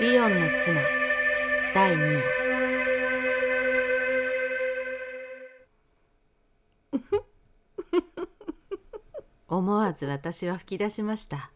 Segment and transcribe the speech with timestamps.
[0.00, 0.82] リオンの妻
[1.72, 2.22] 第2夜
[9.46, 11.52] 思わず私は吹き出しました。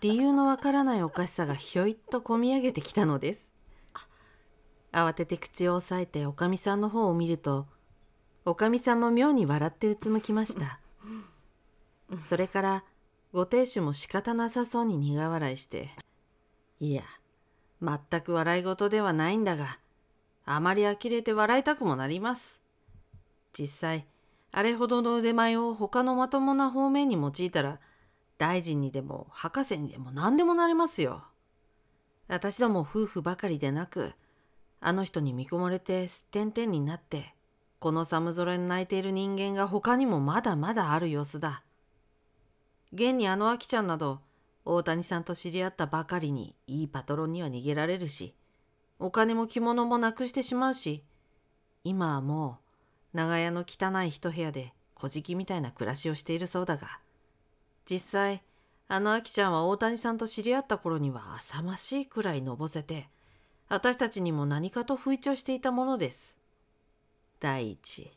[0.00, 3.50] 理由のわからないおかしさがひょいっとこみ上げてきたのです。
[4.90, 7.66] 慌てて口を押さえておかみさんの方を見ると
[8.46, 10.80] おかみさんも妙に笑ってうつむきました。
[12.26, 12.84] それから
[13.34, 15.90] ご亭主も仕方なさそうに苦笑いして
[16.80, 17.02] 「いや
[17.82, 19.78] 全く笑い事ではないんだが
[20.44, 22.60] あまり呆れて笑いたくもなります」
[23.58, 24.06] 実際
[24.52, 27.78] あれほどの腕前を他のまともな方面に用いたら
[28.38, 31.24] 大臣にでも博士にでも何でもなれますよ。
[32.28, 34.12] 私ども夫婦ばかりでなく
[34.80, 37.34] あの人に見込まれてすってんてんになって
[37.78, 41.62] この寒空に泣いている人間が他にもまだまだある様子だ。
[42.92, 44.20] 現にあのあきちゃんなど
[44.66, 48.34] 大谷さんと知り合ったばかりにいいパトロンには逃げられるし
[48.98, 51.02] お金も着物もなくしてしまうし
[51.84, 52.58] 今はも
[53.14, 56.98] う長屋の汚い一部屋で小じきみたいな暮らしをしているそうだが
[57.90, 58.42] 実際
[58.88, 63.08] あのあきちゃんは大谷さんと知り合った頃には浅ましいくらいのぼせて
[63.68, 66.36] 私たちにも何かと不意調していたものです。
[67.40, 68.12] 第一、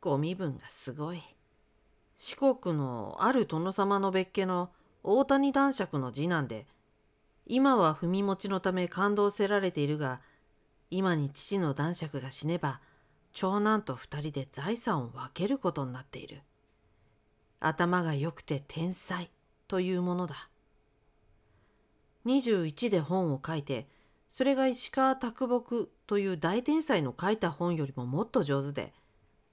[0.00, 1.22] ご身分がすごい。
[2.16, 4.70] 四国のある殿様の別家の
[5.02, 6.66] 大谷男爵の次男で、
[7.46, 10.20] 今は踏み持ちのため感動せられているが、
[10.90, 12.80] 今に父の男爵が死ねば、
[13.32, 16.42] 長男と二人で財産を分けることになっている。
[17.60, 19.30] 頭が良くて天才
[19.66, 20.48] というものだ。
[22.26, 23.88] 21で本を書いて、
[24.28, 28.92] それが石川啄木という大天才の書いた本よりももっと上手で、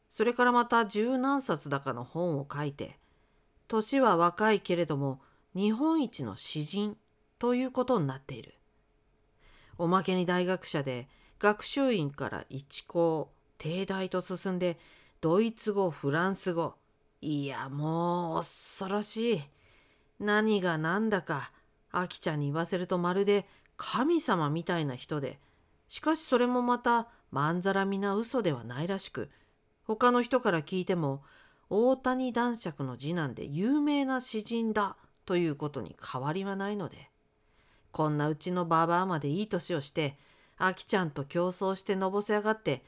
[0.09, 2.99] それからまた十何冊だかの本を書いて、
[3.67, 5.21] 年は若いけれども
[5.56, 6.98] 日本一の詩人
[7.39, 8.56] ということになっている。
[9.78, 11.08] おまけに大学者で
[11.39, 14.77] 学習院から一高、帝大と進んで
[15.21, 16.76] ドイツ語、フランス語。
[17.21, 19.44] いやもう恐ろしい。
[20.20, 21.52] 何が何だか、
[21.92, 23.45] あきちゃんに言わせるとまるで
[23.77, 25.39] 神様みたいな人で、
[25.88, 29.30] しかしそれもまたまんざらみな嘘ではないらしく、
[29.83, 31.23] 他の人から聞いても、
[31.70, 37.09] 大谷男爵の次男で有名な詩人だということに変わりはないので、
[37.91, 40.17] こんなうちのばばあまでいい年をして、
[40.58, 42.83] あきちゃんと競争してのぼせ上がって、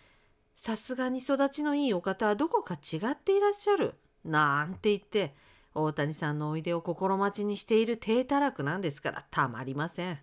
[0.56, 5.36] さすがに育ちのいいお方はどこか違っていらっしゃる、なんて言って、
[5.74, 10.20] 大谷さんのおいでを心待ちにしている低たらくなんですからたまりません。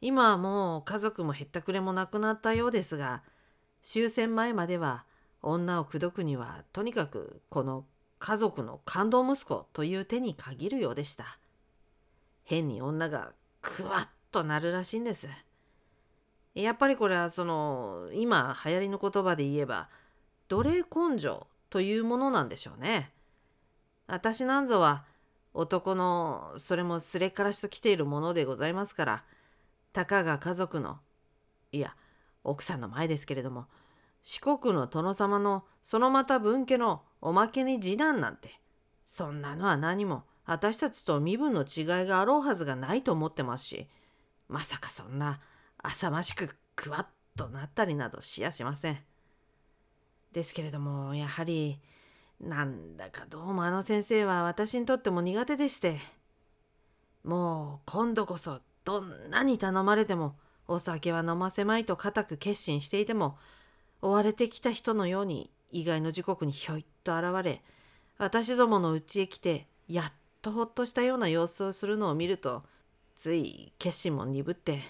[0.00, 3.22] 今はもう家族もへったくれもなくなったようですが、
[3.82, 5.04] 終戦前までは
[5.42, 7.84] 女を口説くにはとにかくこの
[8.20, 11.38] 家族の感動息子という手に限るようでした。
[12.44, 13.32] 変に女が
[13.62, 15.26] クワッとなるらしいんです。
[16.54, 19.88] やっぱりこれはその今流行りの言葉で言えば
[20.48, 23.10] 奴隷根性というものなんでしょうね。
[24.06, 25.04] 私なんぞは
[25.54, 29.24] 男のそれもすれからしと来ているものでございますから
[29.92, 30.98] たかが家族の
[31.72, 31.96] いや
[32.44, 33.66] 奥さんの前ですけれども
[34.22, 38.60] 四国の殿様のそのまた分家のおまけに次男なんて
[39.06, 43.88] そんなのは何も私たちと身分の違いがあろうはずがないと思ってますし
[44.48, 45.40] まさかそんな
[45.82, 48.98] 浅ましくクワッとなったりなどしやしません。
[50.32, 51.78] ですけれどもやはり
[52.40, 55.98] なんだかどうもあの先生は私にとっても苦手でして
[57.24, 60.36] もう今度こそどんなに頼まれても
[60.68, 63.36] お酒は飲ませまいと固く決心していても
[64.00, 67.62] 追われてきた人のように意外の時刻にひょいっと現れ
[68.18, 72.62] 私どもの家へ来てやっとほっとしたような様子をするのを見ると
[73.14, 74.82] つい決心も鈍って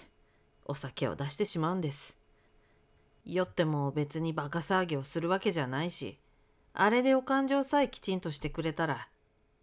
[0.65, 2.15] お酒を出してしまうんです。
[3.25, 6.17] 酔っても別にバカ騒ぎをするわけじゃないし
[6.73, 9.07] あれでお勘定さえきちんとしてくれたら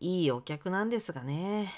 [0.01, 1.73] いいお客なんですがね。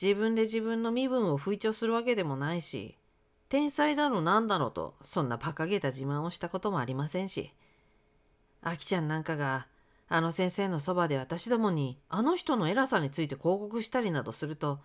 [0.00, 2.96] 自分で自分の身分を吹聴するわけでもないし、
[3.50, 7.52] 天才だのなんだのと、そんな馬鹿げた自慢をしたこともありませんし、
[8.62, 9.66] あきちゃんなんかが、
[10.08, 14.80] あの先生のそばで私どもにあの人の偉さについて報告したりなどすると、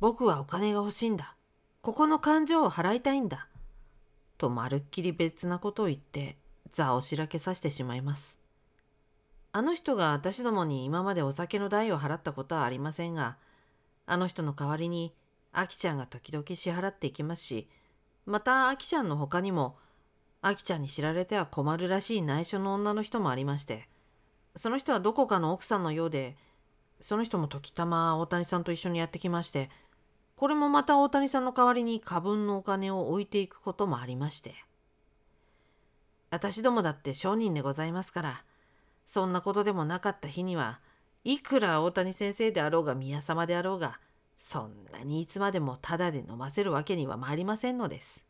[0.00, 1.36] 僕はお金が欲しいんだ。
[1.82, 3.48] ここの感情を払いたいんだ。
[4.38, 6.36] とまるっきり別なことを言って
[6.72, 8.38] 座をしらけさせてしまいます。
[9.52, 13.36] あの人が私どもに今までお酒の代を払ったことはありませんが、
[14.06, 15.14] あの人の代わりに、
[15.52, 17.68] あきちゃんが時々支払っていきますし、
[18.26, 19.76] またあきちゃんの他にも、
[20.46, 23.88] あきちゃんに知られては困るらしい内緒の女の人もありまして、
[24.54, 26.36] その人はどこかの奥さんのようで、
[27.00, 29.70] その人も時たま大谷さんと一緒にやってきまして、
[30.36, 34.54] これもまた大谷さんの代わりに過分のお金を置いていくこともありまして。
[36.30, 38.44] 私どもだって商人でございますから、
[39.06, 40.78] そんなことでもなかった日には、
[41.24, 43.98] いくら大谷先生であろうが宮様であろうが、
[44.36, 48.26] そんなにいつまでもタダで飲ませるわけには参りませんのです。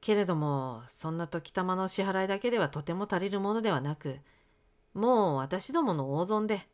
[0.00, 4.18] けれども、そんな時たまの支払いだけではとても足りるものではなく、
[4.94, 6.66] もう私どもの大損で、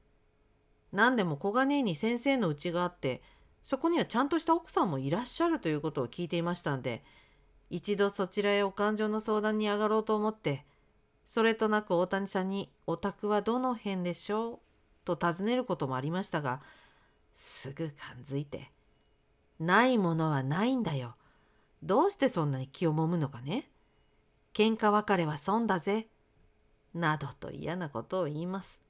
[0.93, 3.23] 何でも小金井に先生の家があって、
[3.62, 7.02] そこにはちゃんとした奥さんもいらっしゃるということを聞いていましたんで、
[7.69, 10.64] 一度そちらへお勘定の相談に上がろうと思って、
[11.25, 14.58] それとなく大谷さんにお宅はどの辺でしょう
[15.05, 16.62] と尋ねることもありましたが、
[17.34, 18.70] すぐ感づいて、
[19.58, 21.17] ないものはないんだよ。
[21.86, 23.70] どうしてそんなに気をもむのかね？
[24.52, 26.08] 喧嘩別れは損だぜ。
[26.94, 28.80] などと嫌なことを言います。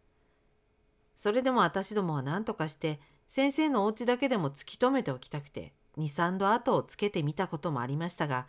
[1.15, 2.99] それでも私どもは何とかして
[3.29, 8.47] 先生のお家だけでも突き止めておきたくて23度後をつけてみたこともありましたが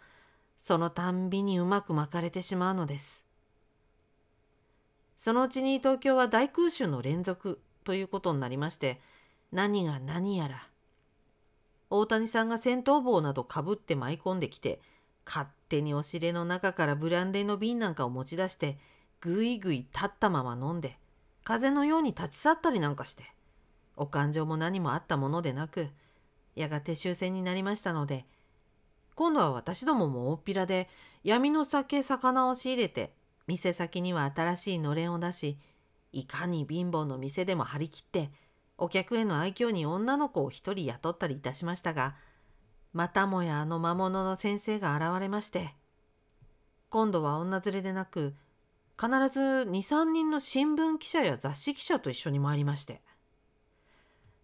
[0.58, 3.26] そのたんびにうまく巻かれてしまうのです。
[5.18, 9.02] そのうちに東京は大空襲の連続ということになりまして
[9.52, 10.68] 何が何やら
[11.90, 14.80] 大谷さんが戦闘帽などかぶって舞い込んできて
[15.26, 18.78] 勝手に押しれの中からブランデーの瓶なんかを持ち出して
[19.22, 20.98] ぐいぐい立ったまま飲んで
[21.44, 23.24] 風のように立ち去ったりなんかして
[23.96, 25.88] お感情も何もあったものでなく
[26.56, 28.26] やがて終戦になりましたので
[29.16, 30.90] 今度は私どもも大っぴらで
[31.24, 33.12] 闇の酒魚を仕入れて
[33.48, 35.58] 店先には新しいのれんを出し
[36.12, 38.30] いかに貧乏の店でも張り切って
[38.78, 42.16] お客への愛嬌に女の子を一人雇ったりいたしましたが
[42.94, 45.74] またもやあの魔物の先生が現れまして
[46.90, 48.36] 今度は女連れでなく
[49.00, 49.40] 必ず
[49.70, 53.02] 23人の新聞記者や雑誌記者と一緒に参りまして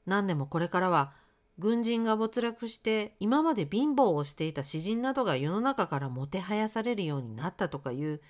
[0.06, 1.14] 何でもこれからは
[1.60, 8.22] 軍人が没落して今まで貧乏をしていた詩人などが世の中からもてはやされるようになったとかいう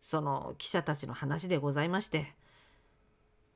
[0.00, 2.34] その記者たちの話でございまして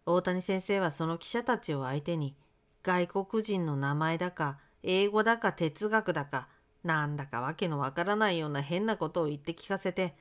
[0.07, 2.37] 大谷先生はその記者たちを相手に
[2.85, 6.49] 外国人の名前だか英語だか哲学だか
[6.85, 10.15] なんだかわけのわからないような変なことを言って聞かせて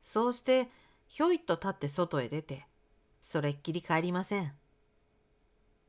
[0.00, 0.68] そうして
[1.06, 2.64] ひょいっと立って外へ出て
[3.20, 4.52] それっきり帰りません。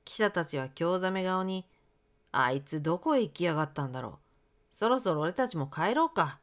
[0.03, 1.65] 記者たちは興ざめ顔に
[2.31, 4.13] 「あいつどこへ行きやがったんだろう。
[4.71, 6.39] そろそろ俺たちも帰ろうか」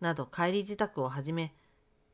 [0.00, 1.54] など帰り支度を始め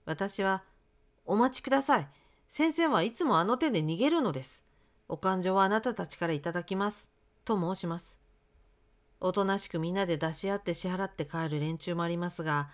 [0.04, 0.62] 私は
[1.26, 2.08] 「お待ちください。
[2.52, 4.64] 先生はいつもあの手で逃げるのです。
[5.06, 7.08] お勘定はあなたたちからいただきます。
[7.44, 8.18] と申します。
[9.20, 12.68] おとなしくみんなで出し合って支払って帰る連中もありますが、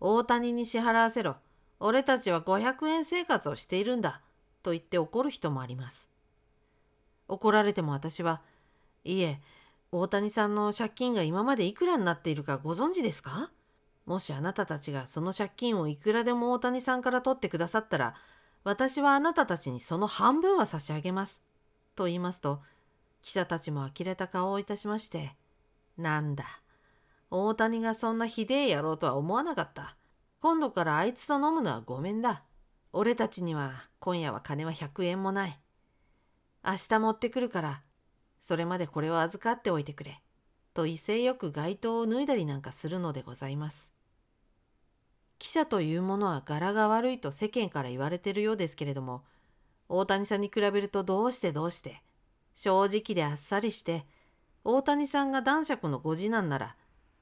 [0.00, 1.36] 大谷に支払わせろ。
[1.78, 4.22] 俺たちは500円生活をしているんだ。
[4.62, 6.08] と言って怒る人もあります。
[7.28, 8.40] 怒られても私は、
[9.04, 9.42] いえ、
[9.92, 13.50] 大谷さんの借金が今までいくらになっているかご存知ですか？
[14.06, 18.14] もしあなたたちがその借金をいくらでも大谷さんから取ってくださったら、
[18.68, 21.40] 私はあなたたちにその半分は差し上げます。
[21.96, 22.60] と言いますと、
[23.22, 25.34] 記者たちも呆れた顔をいたしまして、
[25.96, 26.44] なんだ、
[27.30, 29.96] 大谷がそんなひでえ野郎とは思わなかった。
[30.42, 32.42] 今度からあいつと飲むのはごめんだ。
[32.92, 35.58] 俺たちには今夜は金は100円もない。
[36.62, 37.82] 明日持ってくるから、
[38.38, 40.20] それまでこれを預かっておいてくれ。
[40.74, 43.90] と威勢よく街灯を脱いだりなんかするのでございます。
[45.38, 49.22] 記者というものは柄が悪いと世間から言われてるようですけれども
[49.88, 52.02] 大谷さんに比べるとどうしてどうして
[52.54, 54.04] 正直であっさりして
[54.64, 56.76] 大谷さんが男爵のご次男なら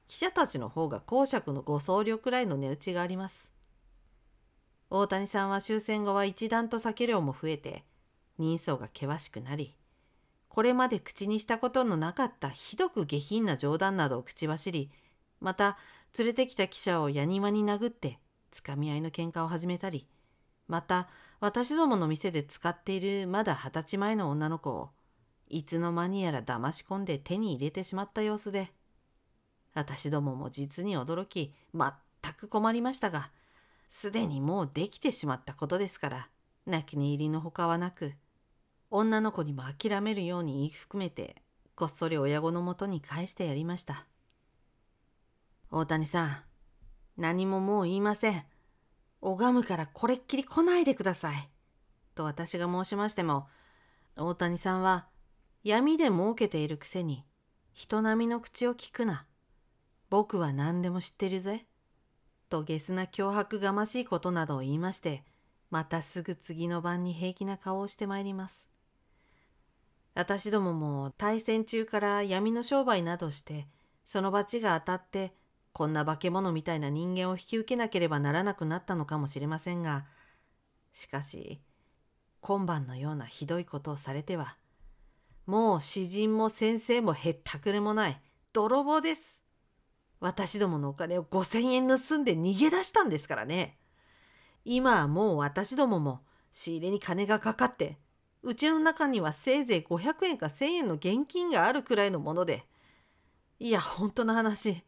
[0.07, 3.51] 記者たちの方が公爵のご僧侶くらいの値打ちがあります。
[4.89, 7.83] 大谷さんは終戦後は一段と酒量も増えて
[8.37, 9.75] 人相が険しくなり
[10.47, 14.89] これまで口にしたことのなかったひどく下品な冗談などを口走り
[15.41, 15.77] また
[16.17, 18.19] 連れてきた記者をやにわに殴って
[18.51, 20.07] つかみ合いの喧嘩を始めたり
[20.67, 21.07] また
[21.39, 24.89] 私どもの店で使っているまだ二十歳前の女の子を
[25.49, 28.71] いつの間にやら騙し込んで手に入れてしまった様子で
[29.73, 31.91] 私どもも実に驚き全
[32.33, 33.31] く困りましたが
[33.89, 36.29] すでにもうできてしまったことですから
[36.65, 38.13] 泣きに入りのほかはなく
[38.89, 41.35] 女の子にも諦めるように言い含めて
[41.75, 44.07] こっそり親子のもとに返してやりました。
[45.69, 46.37] 大谷さん、
[47.17, 48.45] 何ももう言いません。
[49.21, 51.49] 拝むからこれっきり来ないでください。
[52.15, 53.47] と私が申しましても、
[54.15, 55.07] 大谷さんは
[55.63, 57.25] 闇で儲けているくせに
[57.73, 59.25] 人並みの口を聞くな。
[60.09, 61.65] 僕は何でも知ってるぜ。
[62.49, 65.23] とゲスな脅迫がましいことなどを言いまして、
[65.69, 68.67] またすぐ次の晩に平気な顔をしてまいります。
[70.17, 73.67] 私どもも大戦中から闇の商売などして
[74.03, 75.31] その罰が当たって
[75.77, 80.05] こんな化け物みたいな人間を引き受けなければならなくなったのかもしれませんが
[80.91, 81.61] しかし
[82.41, 84.57] 今晩のようなひどいことをされては
[85.45, 88.19] もう詩人も先生もへったくれもない
[88.53, 89.39] 泥棒です。
[90.19, 93.77] 私どものお金を5,000円盗んで逃げ出したんですからね。
[94.65, 97.99] 今はもう私どもも仕入れに金がかかって
[98.41, 102.65] うちの中にはせいぜい500円か1,000円の現金があるくらいのもので
[103.59, 104.83] いや本当の話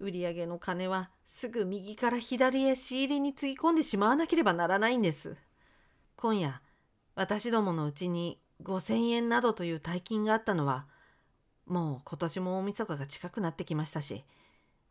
[0.00, 5.36] 売り上げの金はすぐ右から左へ仕入れにつぎ込んでしまわなければならないんです。
[6.16, 6.60] 今夜
[7.14, 10.86] 私どものうちに5,000円などという大金があったのは
[11.66, 14.24] もう今年も大晦日が近くなってきましたし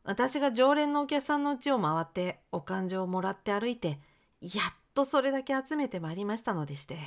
[0.04, 4.00] 私が常連のお客さんのうちを回ってお勘定をもらって歩いて
[4.42, 6.98] やっとそれだけ集めてまいりましたのでして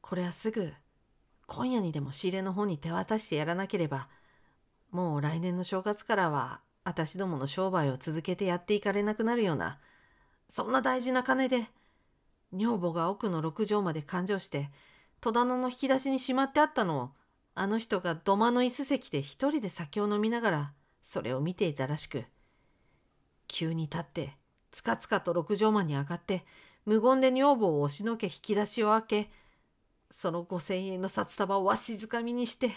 [0.00, 0.72] これはすぐ
[1.46, 4.08] 今夜にでも仕入れの方に手渡してやらなければ
[4.90, 9.78] もう来年の正月からは私どもの商売を続けてやっていかれなくなるような
[10.48, 11.66] そんな大事な金で
[12.52, 14.70] 女房が奥の六畳まで勘定して
[15.20, 17.10] 戸棚の引き出しにしまってあったのを
[17.54, 22.24] あの人が土間の椅子席で一人で酒を飲みながらそれを見ていたらしく
[23.46, 24.36] 急に立って
[24.70, 26.44] つかつかと六畳間に上がって
[26.86, 29.30] 無言で女房を押しのけ引き出しを開け
[30.10, 32.70] その5,000円の札束をわしづかみにして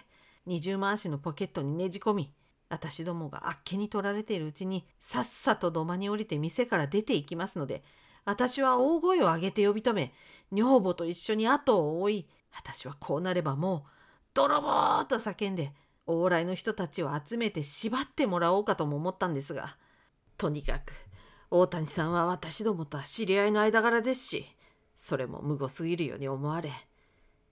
[0.46, 2.34] 二重回しのポケットにねじ込み
[2.70, 7.84] 私どもがあっけに取られているうちにさっさと土間に降りて店から出て行きますので
[8.26, 10.14] 私は大声を上げて呼び止め
[10.52, 13.90] 女房と一緒に後を追い私はこうなればもう
[14.34, 15.72] 泥棒と叫んで
[16.08, 19.78] 往来の人たちを集めて縛ってもらおうかとも思ったんですが
[20.38, 20.94] とにかく
[21.52, 24.46] 大谷さんは私どもとは知り合いの間柄ですし
[24.96, 26.72] それもむごすぎるように思われ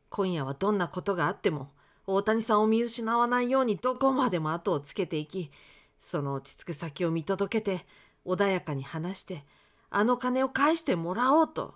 [0.09, 1.71] 今夜はどんなことがあっても
[2.07, 5.51] 大谷さんを見失わないようにどこまでも後をつけていき
[5.99, 7.85] その落ち着く先を見届けて
[8.25, 9.43] 穏やかに話して
[9.89, 11.75] あの金を返してもらおうと。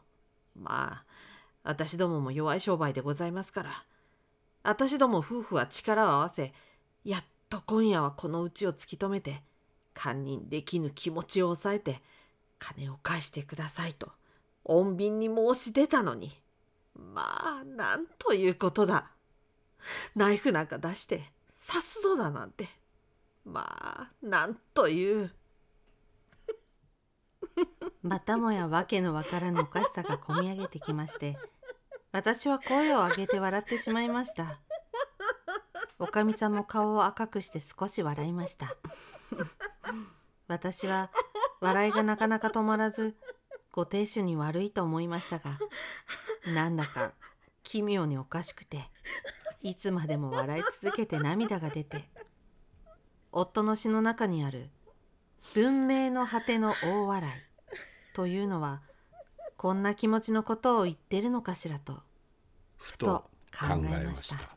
[0.55, 1.05] まあ
[1.63, 3.85] 私どもも弱い商売でございますから。
[4.63, 6.53] 私ども夫婦は力を合わせ
[7.03, 9.43] やっと今夜はこのうちを突き止めて
[9.93, 12.01] 堪忍できぬ気持ちを抑えて
[12.57, 14.11] 金を返してくださいと
[14.65, 16.31] 穏便に申し出たのに。
[16.95, 19.11] まあなんということだ。
[20.15, 21.23] ナイフなんか出して
[21.67, 22.69] 刺すぞだなんて。
[23.45, 25.31] まあなんという。
[28.01, 31.37] またもや訳のわからぬおかしさがこみ上げてきまして
[32.11, 34.59] 私は声を上げて笑ってしまいました。
[35.97, 38.75] おかみさんも顔を赤くして少し笑いました。
[40.47, 41.09] 私は
[41.61, 43.15] 笑いがなかなか止まらず
[43.71, 45.57] ご亭主に悪いと思いましたが
[46.45, 47.13] なんだか
[47.63, 48.89] 奇妙におかしくて。
[49.65, 52.07] いつまでも笑い続けて涙が出て
[53.31, 54.69] 夫の詩の中にある
[55.55, 57.33] 「文明の果ての大笑い」
[58.13, 58.83] というのは
[59.57, 62.03] こんな気持ちのことを言ってるのかしらと
[62.77, 64.54] ふと考えました。